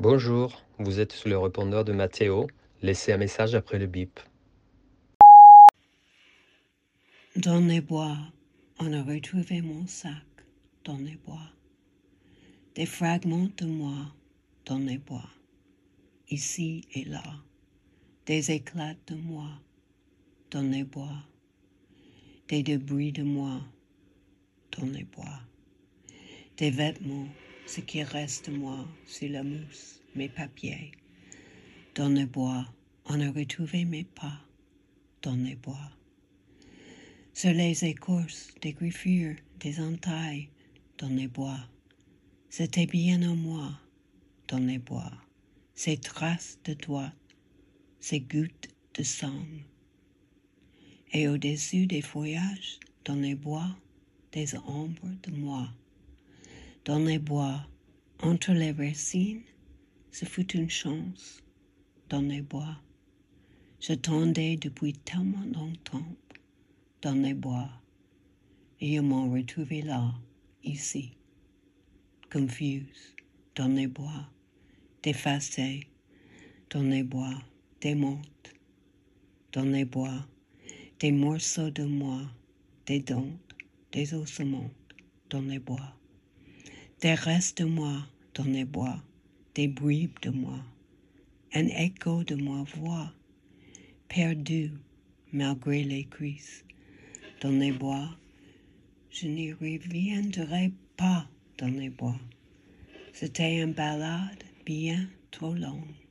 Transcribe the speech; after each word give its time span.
Bonjour, 0.00 0.62
vous 0.78 1.00
êtes 1.00 1.10
sur 1.10 1.28
le 1.28 1.36
répondeur 1.36 1.84
de 1.84 1.92
Mathéo. 1.92 2.46
Laissez 2.82 3.10
un 3.10 3.16
message 3.16 3.56
après 3.56 3.80
le 3.80 3.88
bip. 3.88 4.20
Dans 7.34 7.58
les 7.58 7.80
bois, 7.80 8.16
on 8.78 8.92
a 8.92 9.02
retrouvé 9.02 9.60
mon 9.60 9.88
sac 9.88 10.24
dans 10.84 10.98
les 10.98 11.16
bois. 11.16 11.50
Des 12.76 12.86
fragments 12.86 13.48
de 13.56 13.66
moi 13.66 14.14
dans 14.66 14.78
les 14.78 14.98
bois, 14.98 15.28
ici 16.30 16.86
et 16.94 17.04
là. 17.04 17.24
Des 18.24 18.52
éclats 18.52 18.94
de 19.08 19.16
moi 19.16 19.50
dans 20.52 20.62
les 20.62 20.84
bois. 20.84 21.24
Des 22.46 22.62
débris 22.62 23.10
de 23.10 23.24
moi 23.24 23.62
dans 24.78 24.86
les 24.86 25.02
bois. 25.02 25.40
Des 26.56 26.70
vêtements, 26.70 27.26
ce 27.68 27.82
qui 27.82 28.02
reste 28.02 28.48
moi 28.48 28.88
sur 29.06 29.28
la 29.28 29.42
mousse, 29.42 30.00
mes 30.14 30.30
papiers. 30.30 30.90
Dans 31.94 32.08
les 32.08 32.24
bois, 32.24 32.64
on 33.04 33.20
a 33.20 33.30
retrouvé 33.30 33.84
mes 33.84 34.04
pas 34.04 34.40
dans 35.20 35.36
les 35.36 35.54
bois. 35.54 35.90
Sur 37.34 37.52
les 37.52 37.84
écorces 37.84 38.48
des 38.62 38.72
griffures, 38.72 39.36
des 39.60 39.80
entailles, 39.80 40.48
dans 40.96 41.10
les 41.10 41.28
bois. 41.28 41.60
C'était 42.48 42.86
bien 42.86 43.22
en 43.28 43.36
moi, 43.36 43.78
dans 44.48 44.58
les 44.58 44.78
bois, 44.78 45.12
ces 45.74 45.98
traces 45.98 46.58
de 46.64 46.72
doigts, 46.72 47.12
ces 48.00 48.20
gouttes 48.20 48.68
de 48.94 49.02
sang. 49.02 49.44
Et 51.12 51.28
au-dessus 51.28 51.86
des 51.86 52.02
feuillages, 52.02 52.80
dans 53.04 53.16
les 53.16 53.34
bois, 53.34 53.76
des 54.32 54.56
ombres 54.56 55.12
de 55.22 55.32
moi. 55.32 55.68
Dans 56.88 57.00
les 57.00 57.18
bois, 57.18 57.68
entre 58.22 58.52
les 58.52 58.72
racines, 58.72 59.42
ce 60.10 60.24
fut 60.24 60.56
une 60.56 60.70
chance. 60.70 61.42
Dans 62.08 62.22
les 62.22 62.40
bois, 62.40 62.80
j'attendais 63.78 64.56
depuis 64.56 64.94
tellement 64.94 65.44
longtemps 65.52 66.16
dans 67.02 67.12
les 67.12 67.34
bois, 67.34 67.68
et 68.80 68.94
ils 68.94 69.02
m'ont 69.02 69.30
retrouvé 69.30 69.82
là, 69.82 70.14
ici, 70.64 71.12
confuse, 72.32 73.14
dans 73.54 73.68
les 73.68 73.86
bois, 73.86 74.30
défacé, 75.02 75.88
dans 76.70 76.84
les 76.84 77.02
bois, 77.02 77.38
des 77.82 77.96
montes, 77.96 78.54
dans 79.52 79.66
les 79.66 79.84
bois, 79.84 80.26
des 81.00 81.12
morceaux 81.12 81.68
de 81.68 81.84
moi, 81.84 82.22
des 82.86 83.00
dents, 83.00 83.36
des 83.92 84.14
ossements, 84.14 84.70
dans 85.28 85.42
les 85.42 85.58
bois, 85.58 85.97
des 87.00 87.14
restes 87.14 87.58
de 87.58 87.64
moi, 87.64 88.06
dans 88.34 88.44
les 88.44 88.64
bois, 88.64 89.00
des 89.54 89.68
bribes 89.68 90.18
de 90.22 90.30
moi, 90.30 90.58
un 91.54 91.66
écho 91.68 92.24
de 92.24 92.34
ma 92.34 92.64
voix, 92.64 93.12
perdu 94.08 94.72
malgré 95.32 95.84
les 95.84 96.04
crises 96.04 96.64
dans 97.40 97.50
les 97.50 97.72
bois. 97.72 98.10
Je 99.10 99.28
n'y 99.28 99.52
reviendrai 99.52 100.72
pas 100.96 101.28
dans 101.58 101.68
les 101.68 101.90
bois. 101.90 102.18
C'était 103.12 103.62
une 103.62 103.72
balade 103.72 104.42
bien 104.66 105.08
trop 105.30 105.54
longue. 105.54 106.07